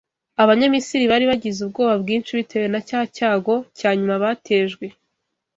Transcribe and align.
Abanyamisiri 0.43 1.03
bari 1.11 1.25
bagize 1.31 1.59
ubwoba 1.61 1.93
bwinshi 2.01 2.31
bitewe 2.37 2.67
na 2.73 2.81
cya 2.87 2.99
cyago 3.15 3.55
cya 3.77 3.89
nyuma 3.97 4.15
batejwe. 4.23 4.85